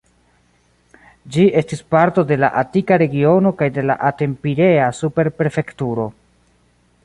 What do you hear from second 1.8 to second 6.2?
parto de la Atika regiono kaj de la Aten-Pirea super-prefekturo.